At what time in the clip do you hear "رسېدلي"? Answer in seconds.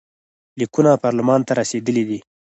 1.59-2.03